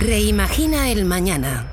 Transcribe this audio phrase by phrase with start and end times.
[0.00, 1.70] Reimagina el Mañana.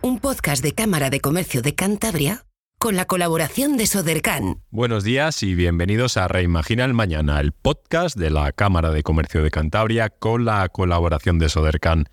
[0.00, 2.46] Un podcast de Cámara de Comercio de Cantabria
[2.78, 4.62] con la colaboración de Sodercan.
[4.70, 9.42] Buenos días y bienvenidos a Reimagina el Mañana, el podcast de la Cámara de Comercio
[9.42, 12.08] de Cantabria con la colaboración de Sodercan.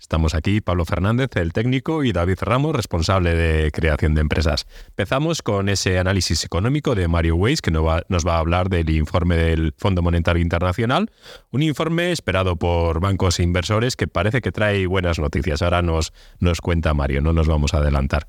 [0.00, 4.66] Estamos aquí Pablo Fernández, el técnico, y David Ramos, responsable de creación de empresas.
[4.88, 9.36] Empezamos con ese análisis económico de Mario Weiss, que nos va, a hablar del informe
[9.36, 11.10] del Fondo Monetario Internacional,
[11.50, 15.60] un informe esperado por bancos e inversores que parece que trae buenas noticias.
[15.60, 18.26] Ahora nos, nos cuenta Mario, no nos vamos a adelantar.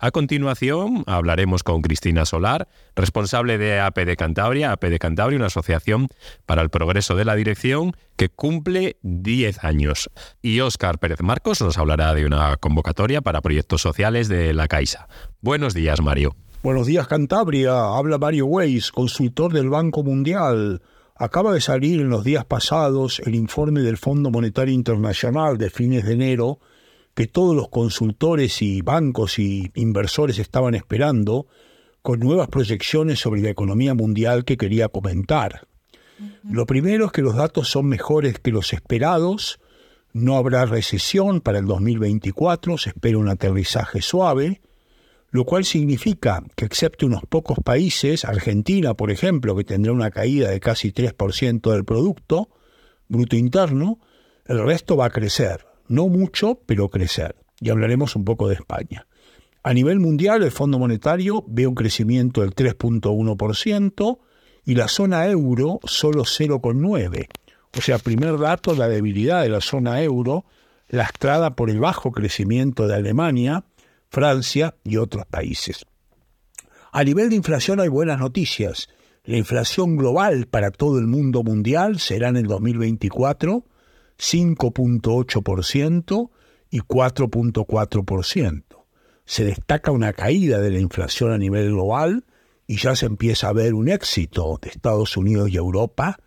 [0.00, 5.46] A continuación hablaremos con Cristina Solar, responsable de AP de Cantabria, AP de Cantabria, una
[5.46, 6.06] asociación
[6.46, 10.08] para el progreso de la dirección que cumple 10 años.
[10.40, 15.08] Y Óscar Pérez Marcos nos hablará de una convocatoria para proyectos sociales de la Caixa.
[15.40, 16.36] Buenos días, Mario.
[16.62, 17.96] Buenos días, Cantabria.
[17.96, 20.80] Habla Mario Weiss, consultor del Banco Mundial.
[21.16, 26.04] Acaba de salir en los días pasados el informe del Fondo Monetario Internacional de fines
[26.04, 26.60] de enero
[27.18, 31.48] que todos los consultores y bancos y inversores estaban esperando,
[32.00, 35.66] con nuevas proyecciones sobre la economía mundial que quería comentar.
[36.48, 39.58] Lo primero es que los datos son mejores que los esperados,
[40.12, 44.60] no habrá recesión para el 2024, se espera un aterrizaje suave,
[45.32, 50.50] lo cual significa que excepto unos pocos países, Argentina por ejemplo, que tendrá una caída
[50.50, 52.48] de casi 3% del Producto
[53.08, 53.98] Bruto Interno,
[54.46, 55.66] el resto va a crecer.
[55.88, 57.36] No mucho, pero crecer.
[57.60, 59.06] Y hablaremos un poco de España.
[59.62, 64.18] A nivel mundial, el Fondo Monetario ve un crecimiento del 3.1%
[64.64, 67.26] y la zona euro solo 0,9%.
[67.76, 70.44] O sea, primer dato, la debilidad de la zona euro,
[70.88, 73.64] lastrada por el bajo crecimiento de Alemania,
[74.08, 75.84] Francia y otros países.
[76.92, 78.88] A nivel de inflación hay buenas noticias.
[79.24, 83.64] La inflación global para todo el mundo mundial será en el 2024
[84.18, 86.30] 5.8%
[86.70, 88.64] y 4.4%.
[89.24, 92.26] Se destaca una caída de la inflación a nivel global
[92.66, 96.18] y ya se empieza a ver un éxito de Estados Unidos y Europa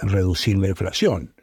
[0.00, 1.34] en reducir la inflación.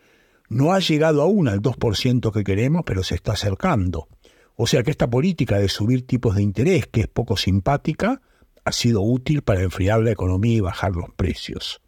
[0.47, 4.07] No ha llegado aún al 2% que queremos, pero se está acercando.
[4.55, 8.21] O sea que esta política de subir tipos de interés, que es poco simpática,
[8.63, 11.81] ha sido útil para enfriar la economía y bajar los precios.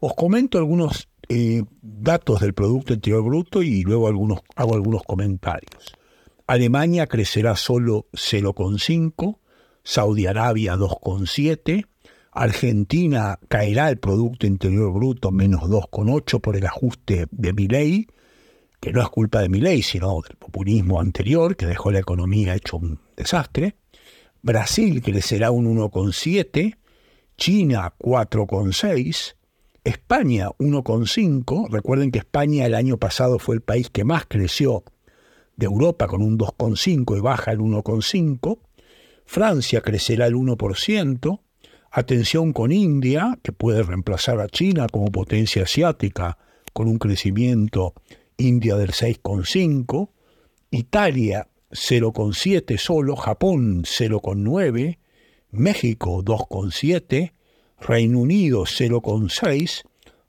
[0.00, 5.94] Os comento algunos eh, datos del Producto Interior Bruto y luego algunos, hago algunos comentarios.
[6.46, 9.38] Alemania crecerá solo 0,5,
[9.84, 11.86] Saudi Arabia 2,7,
[12.32, 18.06] Argentina caerá el Producto Interior Bruto menos 2,8 por el ajuste de Milei,
[18.80, 22.78] que no es culpa de Milei, sino del populismo anterior que dejó la economía hecho
[22.78, 23.76] un desastre.
[24.40, 26.76] Brasil crecerá un 1,7,
[27.36, 29.36] China 4,6,
[29.84, 31.68] España 1,5.
[31.68, 34.84] Recuerden que España el año pasado fue el país que más creció
[35.56, 38.58] de Europa con un 2,5 y baja el 1,5.
[39.24, 41.40] Francia crecerá el 1%.
[41.90, 46.38] Atención con India, que puede reemplazar a China como potencia asiática
[46.72, 47.94] con un crecimiento
[48.36, 50.10] India del 6,5.
[50.70, 53.16] Italia 0,7 solo.
[53.16, 54.98] Japón 0,9.
[55.50, 57.32] México 2,7.
[57.82, 59.82] Reino Unido 0,6,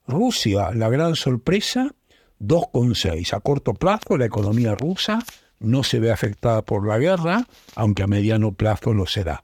[0.07, 1.93] Rusia, la gran sorpresa,
[2.39, 3.33] 2,6.
[3.33, 5.19] A corto plazo la economía rusa
[5.59, 9.43] no se ve afectada por la guerra, aunque a mediano plazo lo será.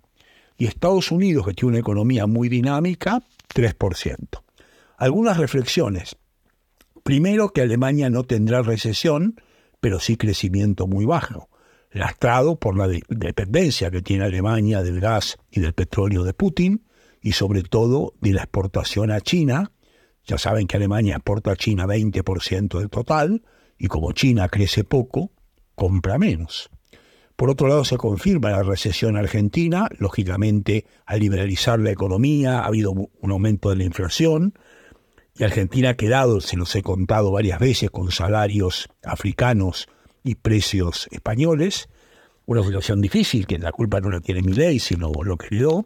[0.57, 3.21] Y Estados Unidos, que tiene una economía muy dinámica,
[3.53, 4.43] 3%.
[4.97, 6.17] Algunas reflexiones.
[7.03, 9.39] Primero, que Alemania no tendrá recesión,
[9.79, 11.47] pero sí crecimiento muy bajo,
[11.91, 16.83] lastrado por la dependencia que tiene Alemania del gas y del petróleo de Putin,
[17.21, 19.71] y sobre todo de la exportación a China.
[20.25, 23.43] Ya saben que Alemania exporta a China 20% del total
[23.77, 25.31] y como China crece poco,
[25.75, 26.69] compra menos.
[27.39, 29.87] Por otro lado, se confirma la recesión argentina.
[29.97, 34.53] Lógicamente, al liberalizar la economía ha habido un aumento de la inflación.
[35.35, 39.87] Y Argentina ha quedado, se los he contado varias veces, con salarios africanos
[40.21, 41.87] y precios españoles.
[42.45, 45.81] Una situación difícil, que la culpa no la tiene mi ley, sino lo que dio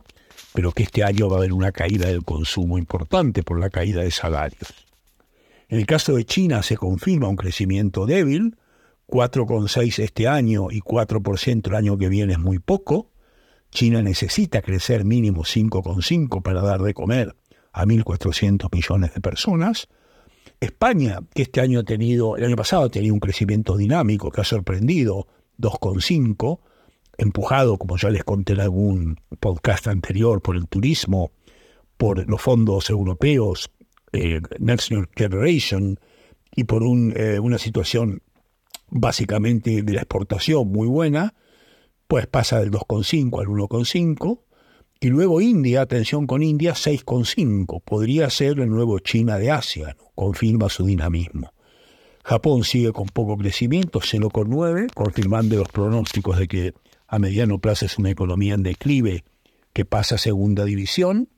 [0.53, 4.01] pero que este año va a haber una caída del consumo importante por la caída
[4.01, 4.73] de salarios.
[5.67, 8.57] En el caso de China se confirma un crecimiento débil,
[9.07, 13.09] 4,6 este año y 4% el año que viene es muy poco.
[13.71, 17.35] China necesita crecer mínimo 5,5 para dar de comer
[17.71, 19.87] a 1.400 millones de personas.
[20.59, 24.41] España, que este año ha tenido, el año pasado ha tenido un crecimiento dinámico que
[24.41, 25.27] ha sorprendido,
[25.59, 26.59] 2,5,
[27.17, 31.31] empujado, como ya les conté en algún podcast anterior, por el turismo,
[31.97, 33.69] por los fondos europeos,
[34.11, 35.99] eh, Next Generation,
[36.55, 38.21] y por eh, una situación
[38.89, 41.33] básicamente de la exportación muy buena,
[42.07, 44.41] pues pasa del 2,5 al 1,5.
[44.99, 47.81] Y luego India, atención con India, 6,5.
[47.83, 51.51] Podría ser el nuevo China de Asia, confirma su dinamismo.
[52.23, 56.73] Japón sigue con poco crecimiento, 0,9, confirmando los pronósticos de que
[57.13, 59.23] a mediano plazo es una economía en declive
[59.71, 61.29] que pasa a segunda división.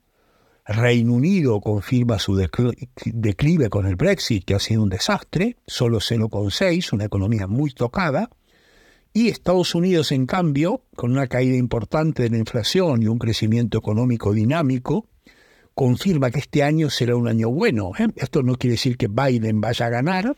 [0.66, 6.94] Reino Unido confirma su declive con el Brexit, que ha sido un desastre, solo 0,6,
[6.94, 8.30] una economía muy tocada.
[9.12, 13.77] Y Estados Unidos, en cambio, con una caída importante de la inflación y un crecimiento
[13.77, 15.10] económico dinámico,
[15.74, 17.92] confirma que este año será un año bueno.
[18.00, 18.07] ¿eh?
[18.16, 20.38] Esto no quiere decir que Biden vaya a ganar,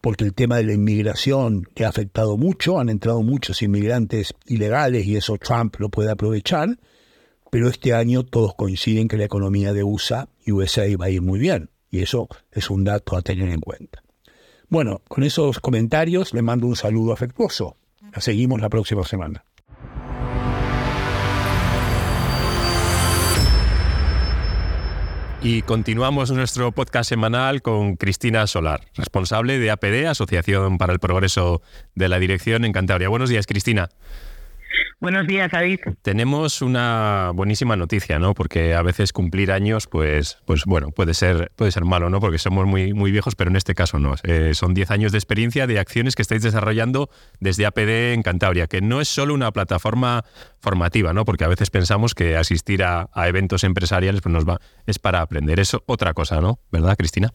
[0.00, 5.06] porque el tema de la inmigración que ha afectado mucho, han entrado muchos inmigrantes ilegales
[5.06, 6.78] y eso Trump lo puede aprovechar,
[7.50, 11.22] pero este año todos coinciden que la economía de USA y USA va a ir
[11.22, 14.02] muy bien, y eso es un dato a tener en cuenta.
[14.68, 17.76] Bueno, con esos comentarios le mando un saludo afectuoso.
[18.14, 19.44] La seguimos la próxima semana.
[25.40, 31.62] Y continuamos nuestro podcast semanal con Cristina Solar, responsable de APD, Asociación para el Progreso
[31.94, 33.08] de la Dirección en Cantabria.
[33.08, 33.88] Buenos días, Cristina.
[35.00, 35.78] Buenos días, David.
[36.02, 38.34] Tenemos una buenísima noticia, ¿no?
[38.34, 42.18] Porque a veces cumplir años, pues, pues bueno, puede ser, puede ser malo, ¿no?
[42.18, 44.16] Porque somos muy, muy viejos, pero en este caso no.
[44.24, 48.66] Eh, son 10 años de experiencia de acciones que estáis desarrollando desde APD en Cantabria,
[48.66, 50.24] que no es solo una plataforma
[50.60, 51.24] formativa, ¿no?
[51.24, 55.60] Porque a veces pensamos que asistir a, eventos empresariales pues nos va, es para aprender.
[55.60, 56.58] Eso otra cosa, ¿no?
[56.72, 57.32] ¿Verdad, Cristina?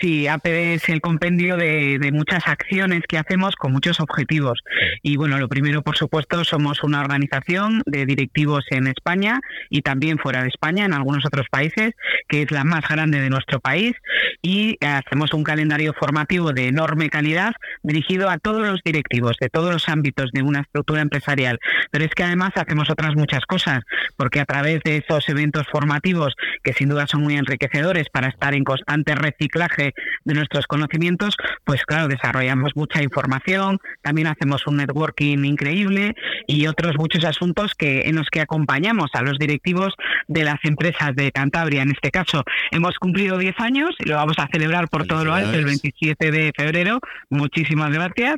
[0.00, 4.60] Sí, APD es el compendio de, muchas acciones que hacemos con muchos objetivos.
[5.02, 9.40] Y bueno, lo primero, por supuesto, somos una organización de directivos en España
[9.70, 11.94] y también fuera de España, en algunos otros países,
[12.28, 13.94] que es la más grande de nuestro país.
[14.40, 19.72] Y hacemos un calendario formativo de enorme calidad dirigido a todos los directivos de todos
[19.72, 21.58] los ámbitos de una estructura empresarial.
[21.90, 23.80] Pero es que además hacemos otras muchas cosas,
[24.16, 28.54] porque a través de esos eventos formativos, que sin duda son muy enriquecedores para estar
[28.54, 29.87] en constante reciclaje
[30.24, 36.14] de, nuestros conocimientos, pues claro, desarrollamos mucha información, también hacemos un networking increíble
[36.46, 39.94] y otros muchos asuntos que en los que acompañamos a los directivos
[40.28, 41.82] de las empresas de Cantabria.
[41.82, 45.34] En este caso, hemos cumplido 10 años y lo vamos a celebrar por todo lo
[45.34, 47.00] alto el 27 de febrero.
[47.30, 48.36] Muchísimas gracias.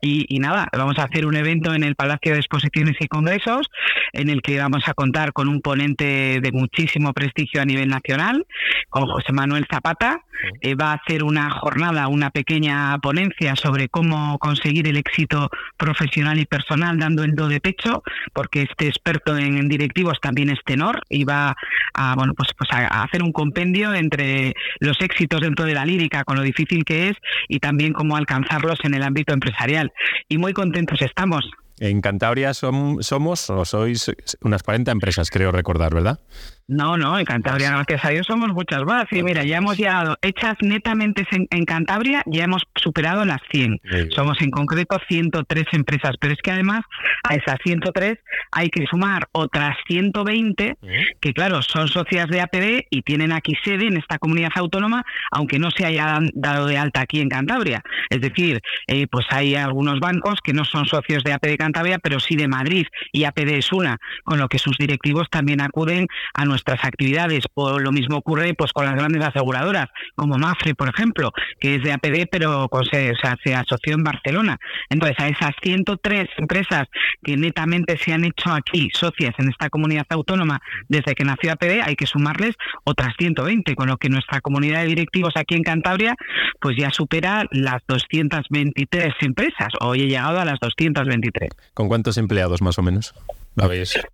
[0.00, 3.68] Y, y nada, vamos a hacer un evento en el Palacio de Exposiciones y Congresos
[4.12, 8.46] en el que vamos a contar con un ponente de muchísimo prestigio a nivel nacional,
[8.88, 10.24] con José Manuel Zapata.
[10.62, 16.46] Eh, va hacer una jornada, una pequeña ponencia sobre cómo conseguir el éxito profesional y
[16.46, 18.02] personal dando el do de pecho,
[18.32, 21.56] porque este experto en, directivos también es tenor y va
[21.94, 26.24] a, bueno, pues, pues a hacer un compendio entre los éxitos dentro de la lírica,
[26.24, 27.16] con lo difícil que es,
[27.48, 29.92] y también cómo alcanzarlos en el ámbito empresarial.
[30.28, 31.50] Y muy contentos estamos.
[31.80, 34.12] En Cantabria somos o sois
[34.42, 36.20] unas 40 empresas, creo recordar, ¿verdad?
[36.68, 39.06] No, no, en Cantabria, gracias a Dios, somos muchas más.
[39.10, 43.80] Y mira, ya hemos llegado, hechas netamente en, Cantabria, ya hemos superado las 100.
[44.10, 46.80] Somos en concreto 103 empresas, pero es que además
[47.24, 48.18] a esas 103
[48.52, 50.76] hay que sumar otras 120
[51.20, 55.58] que, claro, son socias de APD y tienen aquí sede en esta comunidad autónoma, aunque
[55.58, 57.82] no se hayan dado de alta aquí en Cantabria.
[58.08, 62.20] Es decir, eh, pues hay algunos bancos que no son socios de APD Cantabria, pero
[62.20, 66.44] sí de Madrid, y APD es una, con lo que sus directivos también acuden a
[66.44, 67.44] nuestra nuestras actividades.
[67.54, 71.82] O lo mismo ocurre pues con las grandes aseguradoras, como Mafre, por ejemplo, que es
[71.82, 74.58] de APD, pero con, se, o sea, se asoció en Barcelona.
[74.88, 76.88] Entonces, a esas 103 empresas
[77.22, 81.82] que netamente se han hecho aquí socias en esta comunidad autónoma desde que nació APD,
[81.84, 86.14] hay que sumarles otras 120, con lo que nuestra comunidad de directivos aquí en Cantabria
[86.60, 89.68] pues ya supera las 223 empresas.
[89.80, 91.50] Hoy he llegado a las 223.
[91.74, 93.14] ¿Con cuántos empleados más o menos?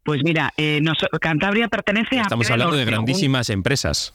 [0.04, 0.82] Pues mira, eh,
[1.20, 2.22] Cantabria pertenece a...
[2.22, 4.14] Estamos hablando de grandísimas empresas.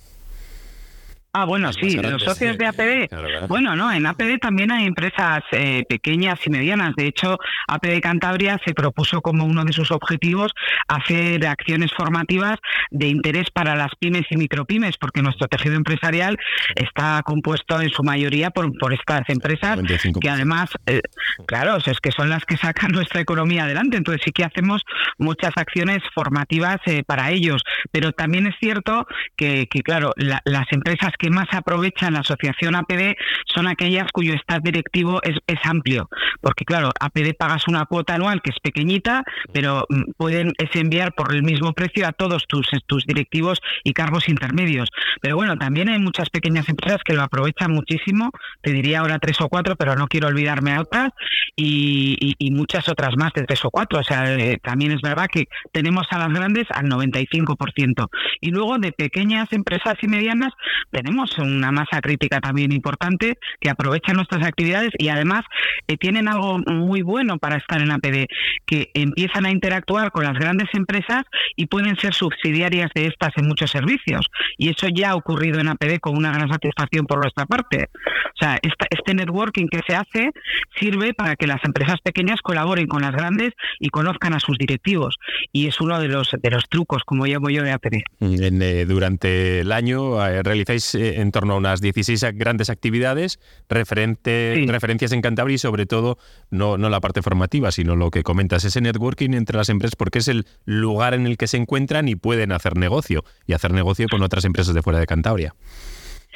[1.33, 3.47] Ah, bueno, sí, los socios de APD.
[3.47, 6.93] bueno, no, en APD también hay empresas eh, pequeñas y medianas.
[6.97, 7.38] De hecho,
[7.69, 10.51] APD Cantabria se propuso como uno de sus objetivos
[10.89, 12.59] hacer acciones formativas
[12.89, 16.38] de interés para las pymes y micropymes, porque nuestro tejido empresarial
[16.75, 19.79] está compuesto en su mayoría por, por estas empresas
[20.19, 21.01] que además, eh,
[21.45, 23.95] claro, es que son las que sacan nuestra economía adelante.
[23.95, 24.83] Entonces sí que hacemos
[25.17, 27.63] muchas acciones formativas eh, para ellos.
[27.91, 29.07] Pero también es cierto
[29.38, 34.62] que, que claro, las empresas que más aprovechan la asociación APD son aquellas cuyo estado
[34.63, 36.10] directivo es, es amplio,
[36.42, 39.24] porque claro, APD pagas una cuota anual que es pequeñita,
[39.54, 44.30] pero mm, pueden enviar por el mismo precio a todos tus, tus directivos y cargos
[44.30, 44.90] intermedios.
[45.22, 49.40] Pero bueno, también hay muchas pequeñas empresas que lo aprovechan muchísimo, te diría ahora tres
[49.42, 51.12] o cuatro, pero no quiero olvidarme a otras,
[51.56, 54.00] y, y, muchas otras más de tres o cuatro.
[54.00, 58.08] O sea, eh, también es verdad que tenemos a las grandes al 95%.
[58.40, 60.54] Y luego de pequeñas empresas y medianas
[60.92, 65.44] tenemos una masa crítica también importante que aprovechan nuestras actividades y además
[65.88, 68.27] eh, tienen algo muy bueno para estar en APD,
[68.65, 71.24] que empiezan a interactuar con las grandes empresas
[71.56, 74.27] y pueden ser subsidiarias de estas en muchos servicios.
[74.58, 77.89] Y eso ya ha ocurrido en APD con una gran satisfacción por nuestra parte.
[77.96, 80.32] O sea, este networking que se hace
[80.80, 85.18] sirve para que las empresas pequeñas colaboren con las grandes y conozcan a sus directivos.
[85.51, 88.03] Y es uno de los, de los trucos, como llamo yo, de APD.
[88.20, 93.39] Mm, eh, durante el año eh, realizáis eh, en torno a unas 16 grandes actividades,
[93.70, 96.17] referente, referencias en Cantabria y sobre todo
[96.50, 100.20] no, no la parte formativa, sino lo que comentas, ese networking entre las empresas, porque
[100.20, 104.05] es el lugar en el que se encuentran y pueden hacer negocio y hacer negocio
[104.10, 105.55] con otras empresas de fuera de Cantabria.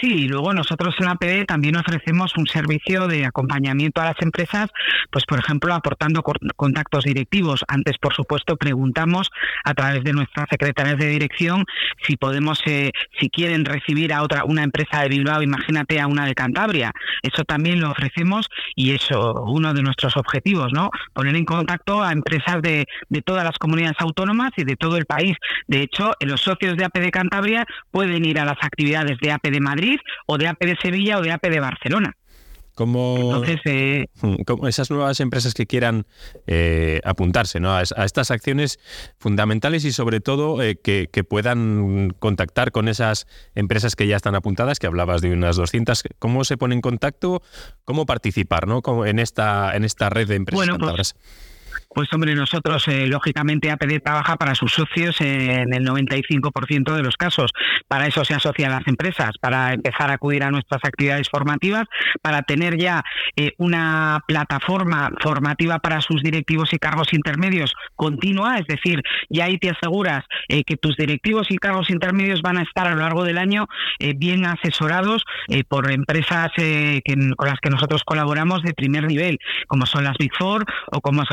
[0.01, 4.21] Sí, y luego nosotros en la PD también ofrecemos un servicio de acompañamiento a las
[4.21, 4.69] empresas,
[5.09, 7.63] pues por ejemplo aportando contactos directivos.
[7.69, 9.31] Antes, por supuesto, preguntamos
[9.63, 11.63] a través de nuestras secretarias de dirección
[12.05, 16.25] si podemos, eh, si quieren recibir a otra, una empresa de Bilbao, imagínate a una
[16.25, 16.91] de Cantabria.
[17.23, 20.89] Eso también lo ofrecemos y eso uno de nuestros objetivos, ¿no?
[21.13, 25.05] Poner en contacto a empresas de, de todas las comunidades autónomas y de todo el
[25.05, 25.37] país.
[25.67, 29.84] De hecho, los socios de APD Cantabria pueden ir a las actividades de APD Madrid
[30.25, 32.13] o de AP de Sevilla o de AP de Barcelona.
[32.75, 36.05] Como, eh, hmm, esas nuevas empresas que quieran
[36.45, 37.73] eh, apuntarse ¿no?
[37.73, 38.79] a, estas acciones
[39.17, 44.79] fundamentales y sobre todo eh, que, puedan contactar con esas empresas que ya están apuntadas,
[44.79, 47.41] que hablabas de unas 200, ¿cómo se pone en contacto?
[47.85, 48.81] ¿Cómo participar ¿no?
[49.05, 51.15] en, esta, en esta red de empresas bueno, pues,
[51.95, 57.15] pues hombre, nosotros, eh, lógicamente, APD trabaja para sus socios en el 95% de los
[57.15, 57.51] casos.
[57.87, 61.85] Para eso se asocian las empresas, para empezar a acudir a nuestras actividades formativas,
[62.21, 63.03] para tener ya
[63.37, 69.57] eh, una plataforma formativa para sus directivos y cargos intermedios continua, es decir, ya ahí
[69.57, 73.23] te aseguras eh, que tus directivos y cargos intermedios van a estar a lo largo
[73.23, 73.67] del año
[74.17, 75.23] bien asesorados
[75.69, 76.51] por empresas
[77.37, 81.23] con las que nosotros colaboramos de primer nivel, como son las Big Four o como
[81.23, 81.29] es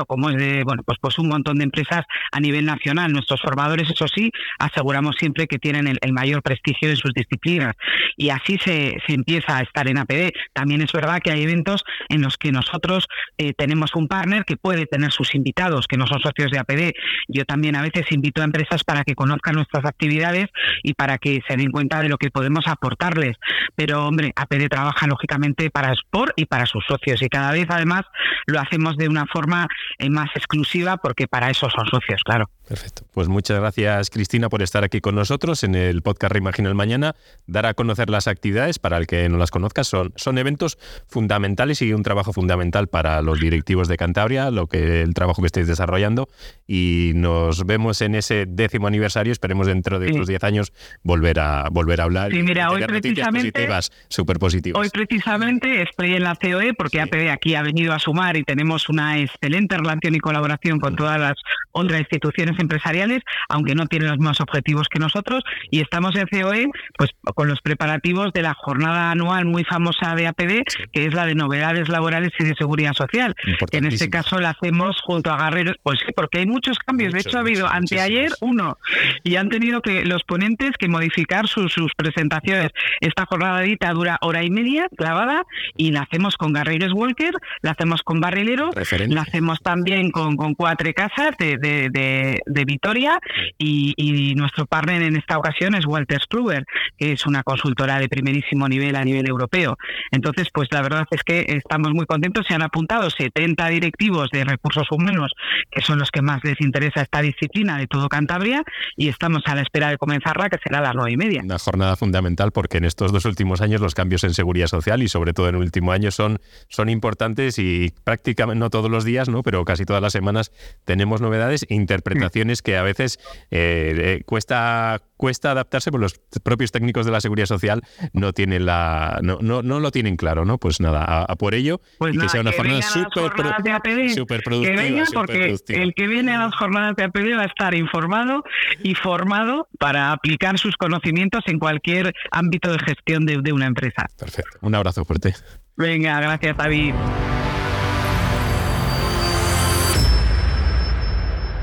[0.00, 3.12] O como es de, bueno, pues, pues un montón de empresas a nivel nacional.
[3.12, 7.76] Nuestros formadores, eso sí, aseguramos siempre que tienen el, mayor prestigio en sus disciplinas.
[8.16, 10.32] Y así se, se, empieza a estar en APD.
[10.54, 13.06] También es verdad que hay eventos en los que nosotros
[13.36, 16.92] eh, tenemos un partner que puede tener sus invitados, que no son socios de APD.
[17.28, 20.46] Yo también a veces invito a empresas para que conozcan nuestras actividades
[20.82, 23.36] y para que se den cuenta de lo que podemos aportarles.
[23.74, 28.02] Pero, hombre, APD trabaja lógicamente para Sport y para sus socios y cada vez además
[28.46, 29.65] lo hacemos de una forma
[30.10, 32.50] más exclusiva porque para eso son socios, claro.
[32.66, 33.04] Perfecto.
[33.14, 37.14] Pues muchas gracias, Cristina, por estar aquí con nosotros en el podcast Reimagina el Mañana.
[37.46, 41.80] Dar a conocer las actividades, para el que no las conozca, son, son eventos fundamentales
[41.82, 45.68] y un trabajo fundamental para los directivos de Cantabria, lo que el trabajo que estáis
[45.68, 46.28] desarrollando.
[46.66, 49.32] Y nos vemos en ese décimo aniversario.
[49.32, 50.72] Esperemos dentro de unos 10 años
[51.04, 52.32] volver a volver a hablar.
[52.32, 53.68] Sí, mira, hoy precisamente.
[54.08, 54.80] súper positivas.
[54.80, 58.88] Hoy precisamente estoy en la COE porque APD aquí ha venido a sumar y tenemos
[58.88, 61.34] una excelente relación y colaboración con todas las
[61.70, 66.66] otras instituciones empresariales, aunque no tienen los mismos objetivos que nosotros, y estamos en COE
[66.96, 71.26] pues con los preparativos de la jornada anual muy famosa de APD, que es la
[71.26, 73.34] de novedades laborales y de seguridad social.
[73.72, 77.12] En este caso la hacemos junto a Guerreros, pues sí, porque hay muchos cambios.
[77.12, 78.78] de hecho, ha habido anteayer uno,
[79.22, 82.70] y han tenido que los ponentes que modificar sus, sus presentaciones.
[83.00, 85.44] Esta jornada edita dura hora y media, clavada,
[85.76, 87.32] y la hacemos con Guerreros Walker,
[87.62, 88.70] la hacemos con Barrilero,
[89.08, 93.18] la hacemos también con, con Cuatro Casas de, de, de Vitoria
[93.58, 96.64] y, nuestro partner en esta ocasión es Walter Struber,
[96.96, 99.76] que es una consultora de primerísimo nivel a nivel europeo.
[100.10, 102.46] Entonces, pues la verdad es que estamos muy contentos.
[102.46, 105.32] Se han apuntado 70 directivos de recursos humanos,
[105.70, 108.62] que son los que más les interesa esta disciplina de todo Cantabria,
[108.96, 111.42] y estamos a la espera de comenzarla, que será a las nueve y media.
[111.42, 115.08] Una jornada fundamental porque en estos dos últimos años los cambios en seguridad social y
[115.08, 116.38] sobre todo en el último año son,
[116.68, 119.42] son importantes y prácticamente no todos los días, ¿no?
[119.42, 120.52] pero casi todas las semanas
[120.84, 123.18] tenemos novedades e interpretaciones que a veces
[123.50, 129.18] eh, cuesta cuesta adaptarse, porque los propios técnicos de la seguridad social no tienen la
[129.22, 130.58] no, no, no lo tienen claro, ¿no?
[130.58, 134.82] Pues nada, a, por ello pues y que sea una jornada súper super productiva.
[135.14, 138.44] porque el que viene a las jornadas de APD va a estar informado
[138.82, 144.06] y formado para aplicar sus conocimientos en cualquier ámbito de gestión de, de una empresa.
[144.18, 144.58] Perfecto.
[144.60, 145.34] Un abrazo fuerte.
[145.76, 146.94] Venga, gracias David.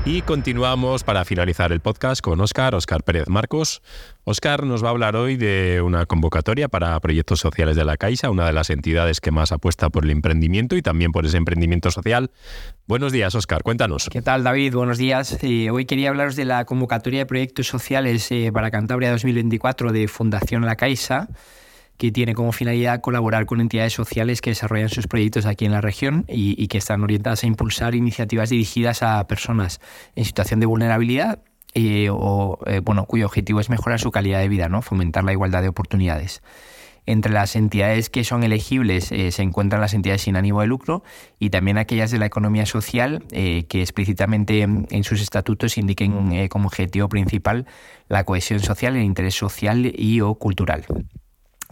[0.06, 3.80] Y continuamos para finalizar el podcast con Óscar, Óscar Pérez Marcos.
[4.24, 8.28] Óscar nos va a hablar hoy de una convocatoria para proyectos sociales de la Caixa,
[8.28, 11.90] una de las entidades que más apuesta por el emprendimiento y también por ese emprendimiento
[11.90, 12.30] social.
[12.86, 14.10] Buenos días, Óscar, cuéntanos.
[14.10, 14.74] ¿Qué tal, David?
[14.74, 15.38] Buenos días.
[15.42, 20.06] Eh, hoy quería hablaros de la convocatoria de proyectos sociales eh, para Cantabria 2024 de
[20.06, 21.30] Fundación La Caixa
[21.96, 25.80] que tiene como finalidad colaborar con entidades sociales que desarrollan sus proyectos aquí en la
[25.80, 29.80] región y, que están orientadas a impulsar iniciativas dirigidas a personas
[30.16, 31.40] en situación de vulnerabilidad
[31.74, 34.82] eh, o eh, bueno, cuyo objetivo es mejorar su calidad de vida, ¿no?
[34.82, 36.42] fomentar la igualdad de oportunidades.
[37.06, 41.02] Entre las entidades que son elegibles eh, se encuentran las entidades sin ánimo de lucro
[41.38, 47.10] y también aquellas de la economía social que explícitamente en sus estatutos indiquen como objetivo
[47.10, 47.66] principal
[48.08, 50.86] la cohesión social, el interés social y o cultural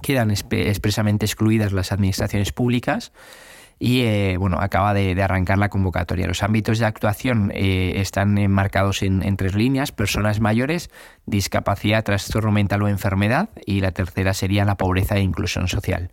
[0.03, 3.13] quedan expresamente excluidas las administraciones públicas
[3.79, 6.29] y eh, bueno, acaba de, arrancar la convocatoria.
[6.29, 10.91] Los ámbitos de actuación eh, están enmarcados en, en, tres líneas, personas mayores,
[11.27, 16.11] discapacidad, trastorno mental o enfermedad y la tercera sería la pobreza e inclusión social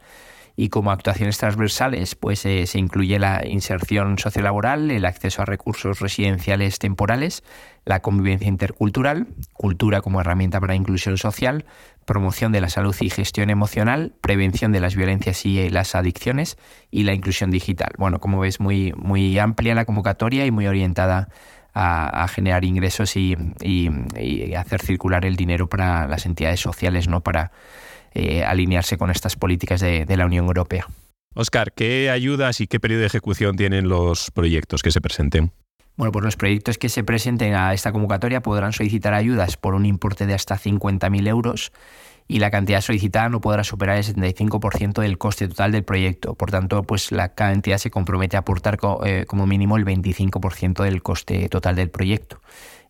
[0.59, 6.01] y como actuaciones transversales pues eh, se incluye la inserción sociolaboral, el acceso a recursos
[6.01, 7.45] residenciales temporales,
[7.85, 11.63] la convivencia intercultural, cultura como herramienta para inclusión social,
[12.03, 16.57] promoción de la salud y gestión emocional, prevención de las violencias y eh, las adicciones
[16.91, 17.93] y la inclusión digital.
[17.97, 21.29] Bueno, como ves, muy, muy amplia la convocatoria y muy orientada
[21.73, 27.53] a, generar ingresos y, y, hacer circular el dinero para las entidades sociales, no para
[28.13, 30.87] eh, alinearse con estas políticas de, la Unión Europea.
[31.35, 35.51] Oscar, ¿qué ayudas y qué periodo de ejecución tienen los proyectos que se presenten?
[35.95, 39.85] Bueno, pues los proyectos que se presenten a esta convocatoria podrán solicitar ayudas por un
[39.85, 41.71] importe de hasta 50.000 euros
[42.29, 46.35] y la cantidad solicitada no podrá superar el 75% del coste total del proyecto.
[46.35, 51.01] Por tanto, pues la, entidad se compromete a aportar eh, como mínimo el 25% del
[51.01, 52.39] coste total del proyecto.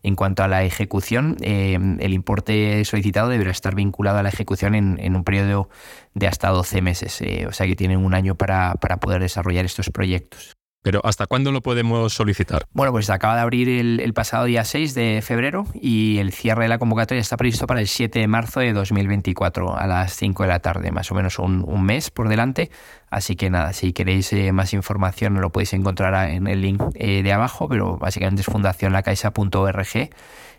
[0.02, 4.74] En cuanto a la ejecución, eh, el importe solicitado deberá estar vinculado a la ejecución
[4.74, 5.68] en, un periodo
[6.14, 9.90] de hasta 12 meses, eh, o sea que tienen un año para poder desarrollar estos
[9.90, 10.59] proyectos.
[10.82, 12.64] Pero ¿hasta cuándo lo podemos solicitar?
[12.72, 16.68] Bueno, pues acaba de abrir el, pasado día 6 de febrero y el cierre de
[16.68, 20.48] la convocatoria está previsto para el 7 de marzo de 2024 a las 5 de
[20.48, 22.70] la tarde, más o menos un, mes por delante.
[23.10, 27.22] Así que nada, si queréis eh, más información lo podéis encontrar en el link eh,
[27.22, 30.10] de abajo, pero básicamente es fundacionlacaisa.org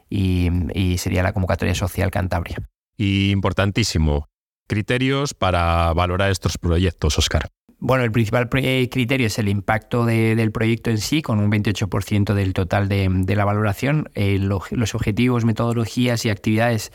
[0.09, 2.57] y, y sería la convocatoria social Cantabria.
[2.95, 4.27] Y importantísimo,
[4.67, 7.49] criterios para valorar estos proyectos, Oscar.
[7.79, 12.53] Bueno, el principal criterio es el impacto del proyecto en sí, con un 28% del
[12.53, 14.09] total de, la valoración.
[14.13, 16.91] Eh, los objetivos, metodologías y actividades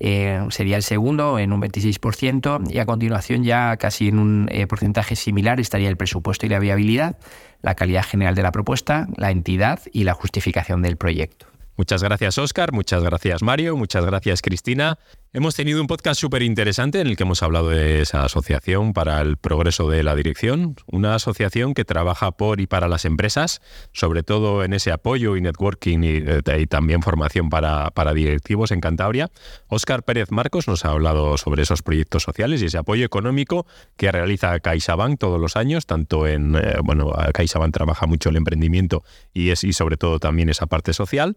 [0.00, 4.66] eh, sería el segundo en un 26% y a continuación ya casi en un eh,
[4.68, 7.18] porcentaje similar estaría el presupuesto y la viabilidad,
[7.62, 11.46] la calidad general de la propuesta, la entidad y la justificación del proyecto.
[11.76, 14.98] Muchas gracias Oscar, muchas gracias Mario, muchas gracias Cristina.
[15.34, 19.20] Hemos tenido un podcast súper interesante en el que hemos hablado de esa asociación para
[19.20, 23.60] el progreso de la dirección, una asociación que trabaja por y para las empresas,
[23.92, 29.30] sobre todo en ese apoyo y networking y, eh, también formación para, directivos en Cantabria.
[29.66, 33.66] Óscar Pérez Marcos nos ha hablado sobre esos proyectos sociales y ese apoyo económico
[33.98, 39.04] que realiza CaixaBank todos los años, tanto en, eh, bueno, CaixaBank trabaja mucho el emprendimiento
[39.34, 41.36] y, es, y sobre todo también esa parte social.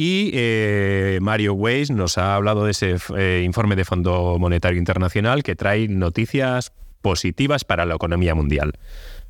[0.00, 5.42] Y eh, Mario Weiss nos ha hablado de ese eh, informe de Fondo Monetario Internacional
[5.42, 8.74] que trae noticias positivas para la economía mundial.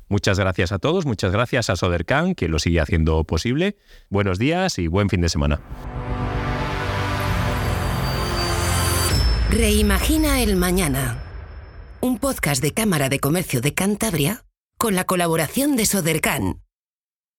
[0.09, 3.77] Muchas gracias a todos, muchas gracias a Sodercan, que lo sigue haciendo posible.
[4.09, 5.59] Buenos días y buen fin de semana.
[9.49, 11.17] Reimagina el mañana.
[11.99, 14.43] Un podcast de Cámara de Comercio de Cantabria
[14.77, 16.61] con la colaboración de Sodercan.